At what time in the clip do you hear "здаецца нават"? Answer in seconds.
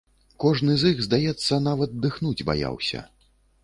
1.09-1.95